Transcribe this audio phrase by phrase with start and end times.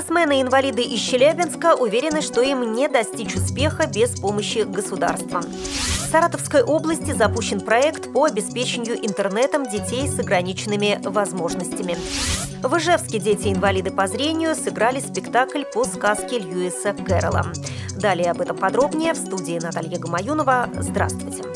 [0.00, 5.42] Бизнесмены-инвалиды из Челябинска уверены, что им не достичь успеха без помощи государства.
[5.42, 11.98] В Саратовской области запущен проект по обеспечению интернетом детей с ограниченными возможностями.
[12.62, 17.52] В Ижевске дети-инвалиды по зрению сыграли спектакль по сказке Льюиса Кэрролла.
[17.94, 20.70] Далее об этом подробнее в студии Наталья Гамаюнова.
[20.78, 21.49] Здравствуйте.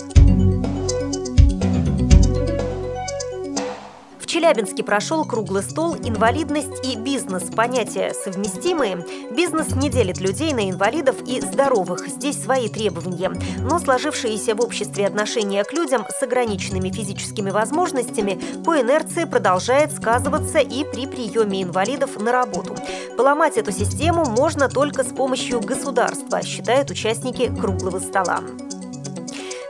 [4.35, 7.45] Челябинске прошел круглый стол «Инвалидность и бизнес.
[7.55, 9.07] Понятия совместимые».
[9.31, 12.09] Бизнес не делит людей на инвалидов и здоровых.
[12.09, 13.31] Здесь свои требования.
[13.61, 20.59] Но сложившиеся в обществе отношения к людям с ограниченными физическими возможностями по инерции продолжает сказываться
[20.59, 22.75] и при приеме инвалидов на работу.
[23.17, 28.41] Поломать эту систему можно только с помощью государства, считают участники круглого стола.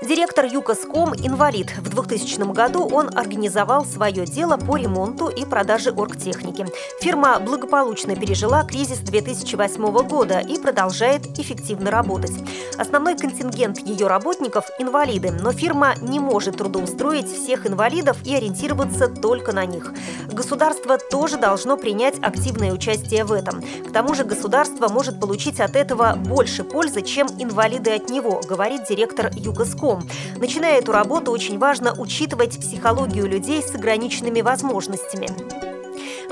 [0.06, 1.74] Директор ЮКОСКОМ инвалид.
[1.78, 6.66] В 2000 году он организовал свое дело по ремонту и продаже оргтехники.
[7.00, 12.34] Фирма благополучно пережила кризис 2008 года и продолжает эффективно работать.
[12.76, 19.52] Основной контингент ее работников– инвалиды, но фирма не может трудоустроить всех инвалидов и ориентироваться только
[19.52, 19.90] на них.
[20.30, 23.62] Государство тоже должно принять активное участие в этом.
[23.62, 28.82] К тому же государство может получить от этого больше пользы, чем инвалиды от него, говорит
[28.86, 30.08] директор ЮКОСКОМ языком.
[30.36, 35.28] Начиная эту работу, очень важно учитывать психологию людей с ограниченными возможностями.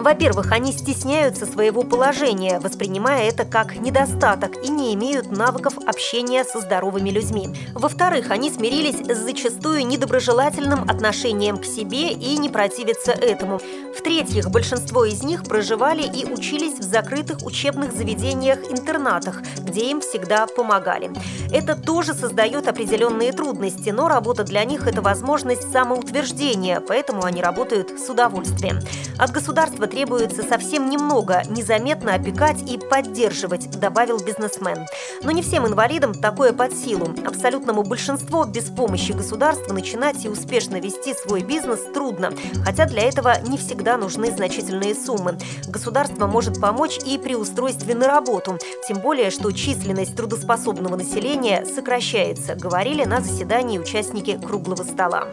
[0.02, 6.58] Во-первых, они стесняются своего положения, воспринимая это как недостаток и не имеют навыков общения со
[6.58, 7.50] здоровыми людьми.
[7.72, 13.60] Во-вторых, они смирились с зачастую недоброжелательным отношением к себе и не противятся этому.
[13.96, 21.12] В-третьих, большинство из них проживали и учились в закрытых учебных заведениях-интернатах, где им всегда помогали.
[21.52, 28.00] Это тоже создает определенные трудности, но работа для них– это возможность самоутверждения, поэтому они работают
[28.00, 28.80] с удовольствием.
[29.16, 34.86] От государства требуется совсем немного– незаметно опекать и поддерживать, добавил бизнесмен.
[35.22, 37.14] Но не всем инвалидам такое под силу.
[37.26, 42.32] Абсолютному большинству без помощи государства начинать и успешно вести свой бизнес трудно,
[42.64, 45.36] хотя для этого не всегда нужны значительные суммы.
[45.68, 52.54] Государство может помочь и при устройстве на работу, тем более, что численность трудоспособного населения сокращается,
[52.54, 55.28] говорили на заседании участники круглого стола.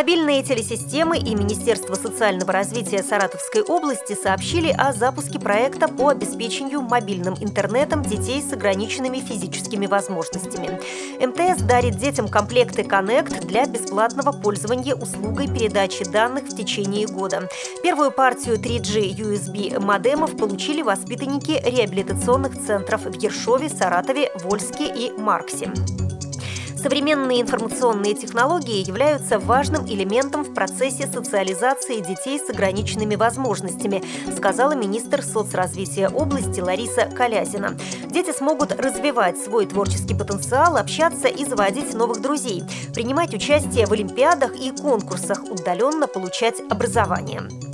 [0.00, 7.34] Мобильные телесистемы и Министерство социального развития Саратовской области сообщили о запуске проекта по обеспечению мобильным
[7.38, 10.80] интернетом детей с ограниченными физическими возможностями.
[11.20, 17.50] МТС дарит детям комплекты Connect для бесплатного пользования услугой передачи данных в течение года.
[17.82, 25.70] Первую партию 3G USB модемов получили воспитанники реабилитационных центров в Ершове, Саратове, Вольске и Марксе.
[26.82, 34.02] Современные информационные технологии являются важным элементом в процессе социализации детей с ограниченными возможностями,
[34.34, 37.76] сказала министр соцразвития области Лариса Колязина.
[38.10, 42.62] Дети смогут развивать свой творческий потенциал, общаться и заводить новых друзей,
[42.94, 47.69] принимать участие в олимпиадах и конкурсах, удаленно получать образование.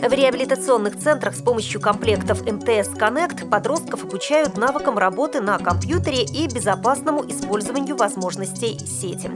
[0.00, 6.46] В реабилитационных центрах с помощью комплектов МТС Connect подростков обучают навыкам работы на компьютере и
[6.46, 9.28] безопасному использованию возможностей сети.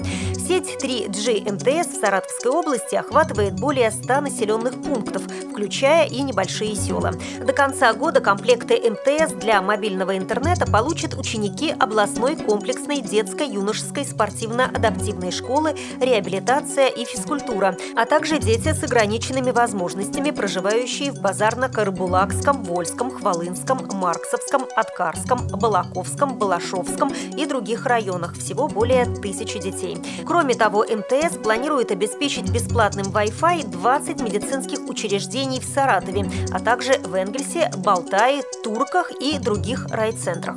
[0.47, 7.13] Сеть 3G МТС в Саратовской области охватывает более 100 населенных пунктов, включая и небольшие села.
[7.45, 15.75] До конца года комплекты МТС для мобильного интернета получат ученики областной комплексной детско-юношеской спортивно-адаптивной школы
[16.01, 23.89] «Реабилитация и физкультура», а также дети с ограниченными возможностями проживания проживающие в Базарно-Карбулакском, Вольском, Хвалынском,
[23.95, 28.37] Марксовском, Откарском, Балаковском, Балашовском и других районах.
[28.37, 29.97] Всего более тысячи детей.
[30.27, 37.15] Кроме того, МТС планирует обеспечить бесплатным Wi-Fi 20 медицинских учреждений в Саратове, а также в
[37.15, 40.57] Энгельсе, Балтае, Турках и других райцентрах.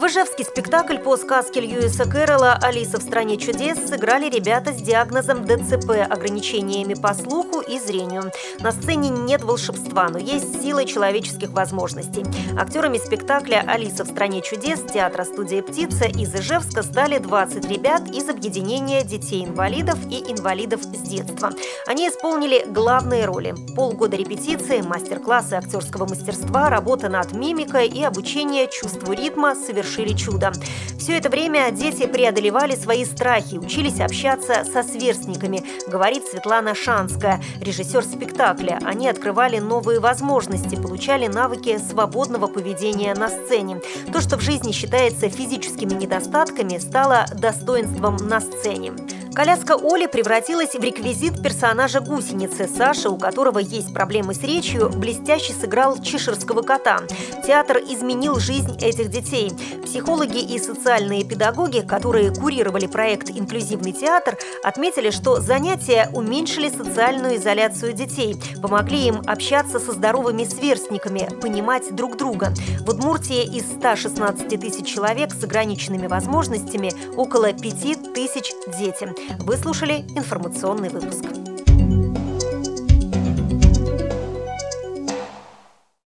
[0.00, 5.44] В Ижевский спектакль по сказке Льюиса Кэрролла «Алиса в стране чудес» сыграли ребята с диагнозом
[5.44, 8.32] ДЦП, ограничениями по слуху и зрению.
[8.60, 12.24] На сцене нет волшебства, но есть сила человеческих возможностей.
[12.58, 18.26] Актерами спектакля «Алиса в стране чудес» театра студия «Птица» из Ижевска стали 20 ребят из
[18.30, 21.52] объединения детей-инвалидов и инвалидов с детства.
[21.86, 23.54] Они исполнили главные роли.
[23.76, 30.52] Полгода репетиции, мастер-классы актерского мастерства, работа над мимикой и обучение чувству ритма совершенно совершили чудо.
[30.98, 38.04] Все это время дети преодолевали свои страхи, учились общаться со сверстниками, говорит Светлана Шанская, режиссер
[38.04, 38.78] спектакля.
[38.84, 43.80] Они открывали новые возможности, получали навыки свободного поведения на сцене.
[44.12, 48.92] То, что в жизни считается физическими недостатками, стало достоинством на сцене.
[49.34, 52.68] Коляска Оли превратилась в реквизит персонажа гусеницы.
[52.68, 57.02] Саша, у которого есть проблемы с речью, блестяще сыграл чеширского кота.
[57.46, 59.52] Театр изменил жизнь этих детей.
[59.84, 67.92] Психологи и социальные педагоги, которые курировали проект «Инклюзивный театр», отметили, что занятия уменьшили социальную изоляцию
[67.92, 72.52] детей, помогли им общаться со здоровыми сверстниками, понимать друг друга.
[72.80, 79.19] В Удмуртии из 116 тысяч человек с ограниченными возможностями около 5 тысяч дети.
[79.40, 81.49] Вы слушали информационный выпуск.